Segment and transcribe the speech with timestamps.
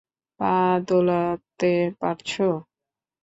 [0.39, 0.53] পা
[0.87, 2.47] দোলাতে পারছো?